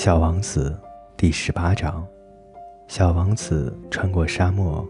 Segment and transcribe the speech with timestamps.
[0.00, 0.74] 小王子
[1.14, 2.02] 第十八章。
[2.88, 4.82] 小王子穿过沙漠，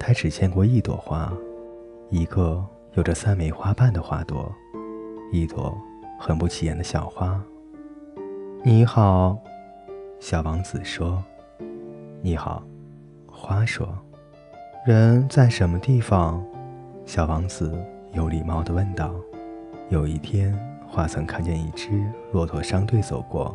[0.00, 1.30] 他只见过一朵花，
[2.08, 2.64] 一个
[2.94, 4.50] 有着三枚花瓣的花朵，
[5.30, 5.76] 一朵
[6.18, 7.38] 很不起眼的小花。
[8.64, 9.36] 你好，
[10.18, 11.22] 小王子说。
[12.22, 12.62] 你好，
[13.30, 13.86] 花说。
[14.86, 16.42] 人在什么地方？
[17.04, 17.78] 小王子
[18.14, 19.14] 有礼貌地问道。
[19.90, 21.90] 有一天，花曾看见一只
[22.32, 23.54] 骆驼商队走过。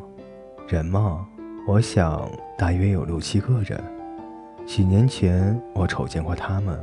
[0.67, 1.27] 人嘛？
[1.67, 3.81] 我想大约有六七个人。
[4.65, 6.79] 几年前我瞅见过他们，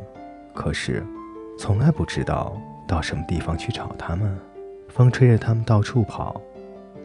[0.55, 1.05] 可是
[1.59, 4.39] 从来不知道到什么地方去找他们。
[4.89, 6.41] 风吹着他们到处跑，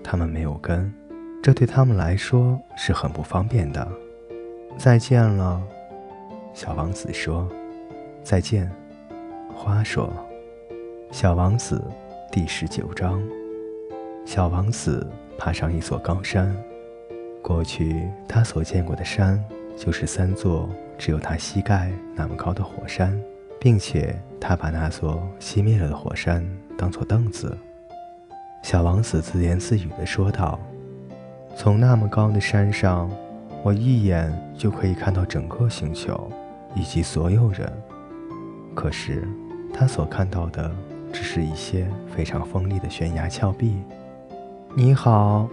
[0.03, 0.93] 他们没有根，
[1.41, 3.87] 这对他们来说是很不方便的。
[4.77, 5.61] 再见了，
[6.53, 7.47] 小王子说。
[8.21, 8.69] 再见，
[9.53, 10.11] 花说。
[11.11, 11.81] 小王子
[12.31, 13.21] 第十九章。
[14.25, 16.55] 小王子爬上一座高山。
[17.45, 19.39] 过去他所见过的山，
[19.77, 23.15] 就是三座只有他膝盖那么高的火山，
[23.59, 26.43] 并且他把那座熄灭了的火山
[26.75, 27.55] 当作凳子。
[28.63, 30.59] 小王子自言自语地说道
[31.55, 33.11] ：“从那么高的山上，
[33.61, 36.27] 我一眼就可以看到整个星球
[36.73, 37.71] 以及所有人。
[38.73, 39.23] 可是
[39.71, 40.71] 他所看到的，
[41.13, 43.75] 只是一些非常锋利的悬崖峭壁。”
[44.73, 45.47] 你好，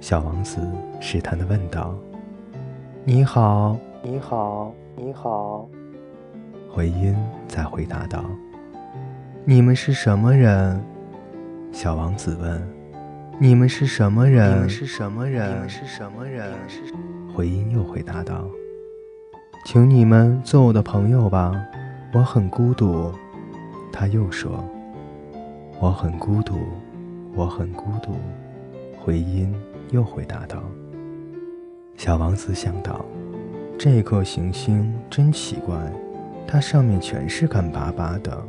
[0.00, 0.60] 小王子
[1.00, 1.94] 试探地问道。
[3.04, 5.68] “你好，你好，你好。”
[6.70, 7.16] 回音
[7.48, 8.24] 在回答道。
[9.44, 10.80] “你们是什么人？”
[11.72, 12.68] 小王子问。
[13.40, 14.54] “你们是什么人？
[14.54, 15.50] 你们是什么人？
[15.50, 16.52] 你们是什么人？”
[17.34, 18.44] 回音又回答道。
[19.64, 21.52] “请你们做我的朋友吧，
[22.12, 23.12] 我很孤独。”
[23.92, 24.64] 他又说。
[25.80, 26.56] “我很孤独。”
[27.34, 28.16] 我很孤独，
[28.98, 29.54] 回音
[29.90, 30.62] 又回答道。
[31.96, 33.04] 小王子想到，
[33.78, 35.76] 这颗行星真奇怪，
[36.46, 38.46] 它上面全是干巴巴的，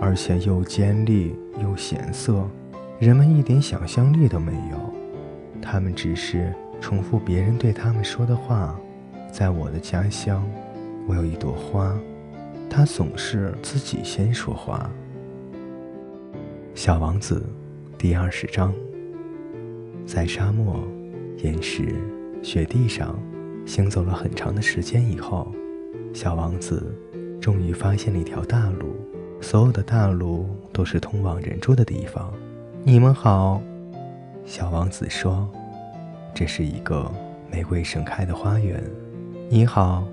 [0.00, 2.48] 而且又尖利又咸涩，
[2.98, 5.60] 人们一点想象力都没有。
[5.60, 8.78] 他们只是重复别人对他们说的话。
[9.30, 10.42] 在我的家乡，
[11.06, 11.94] 我有一朵花，
[12.70, 14.90] 它总是自己先说话。
[16.74, 17.44] 小王子。
[17.98, 18.72] 第二十章，
[20.08, 20.82] 在沙漠、
[21.44, 21.94] 岩石、
[22.42, 23.14] 雪地上
[23.66, 25.52] 行走了很长的时间以后，
[26.14, 26.98] 小王子
[27.38, 28.96] 终于发现了一条大路。
[29.38, 32.32] 所有的大路都是通往人住的地方。
[32.84, 33.60] 你们好，
[34.46, 35.46] 小王子说
[36.34, 37.12] ：“这是一个
[37.52, 38.82] 玫瑰盛开的花园。”
[39.50, 40.08] 你好，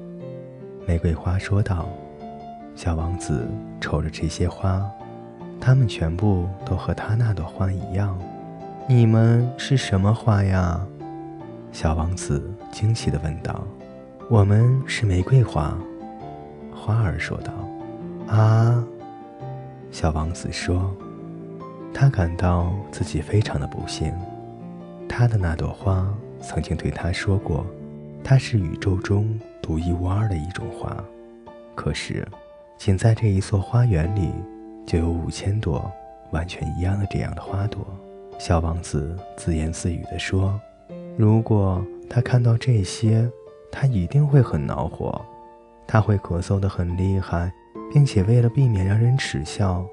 [0.85, 1.88] 玫瑰花说道。
[2.75, 3.47] 小王子
[3.79, 4.85] 瞅着这些花。
[5.61, 8.19] 它们全部都和他那朵花一样。
[8.88, 10.79] 你们是什么花呀？
[11.72, 13.63] 小王子惊奇地问道。
[14.29, 15.75] “我们是玫瑰花。”
[16.72, 17.51] 花儿说道。
[18.31, 18.85] “啊！”
[19.90, 20.96] 小王子说。
[21.91, 24.13] 他感到自己非常的不幸。
[25.09, 26.07] 他的那朵花
[26.40, 27.66] 曾经对他说过，
[28.23, 30.96] 它是宇宙中独一无二的一种花。
[31.73, 32.28] 可是，
[32.78, 34.31] 仅在这一座花园里。
[34.85, 35.91] 就有五千朵
[36.29, 37.84] 完全一样的这样的花朵，
[38.38, 40.59] 小王子自言自语地说
[41.18, 43.29] ：“如果他看到这些，
[43.72, 45.19] 他一定会很恼火，
[45.88, 47.51] 他会咳嗽得很厉害，
[47.91, 49.84] 并且为了避免让人耻笑，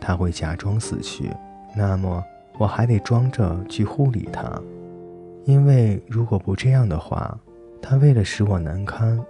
[0.00, 1.30] 他会假装死去。
[1.76, 2.24] 那么
[2.58, 4.60] 我还得装着去护理他，
[5.44, 7.38] 因为如果不这样的话，
[7.80, 9.22] 他为了使我难堪，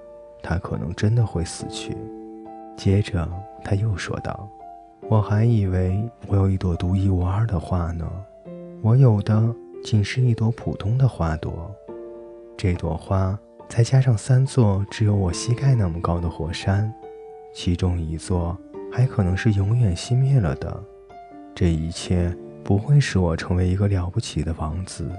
[0.42, 1.96] 他可能真的会死去。”
[2.78, 3.28] 接着
[3.62, 4.48] 他又说道。
[5.08, 8.08] 我还以为我有一朵独一无二的花呢，
[8.82, 9.54] 我有的
[9.84, 11.70] 仅是一朵普通的花朵。
[12.56, 16.90] 这朵花再加上三座只有我膝盖那么高的火山，
[17.52, 18.56] 其中一座
[18.90, 20.82] 还可能是永远熄灭了的。
[21.54, 22.34] 这一切
[22.64, 25.10] 不会使我成为一个了不起的王子。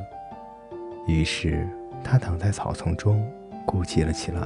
[1.08, 1.68] 于是
[2.04, 3.24] 他躺在草丛中
[3.68, 4.42] 哭泣了起来。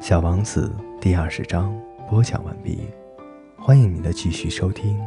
[0.00, 2.88] 小王子第二十章播讲完毕。
[3.58, 4.98] 欢迎您的继续收听。